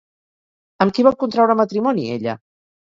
Amb 0.87 0.95
qui 0.97 1.07
va 1.09 1.13
contraure 1.25 1.59
matrimoni 1.63 2.11
ella? 2.19 2.39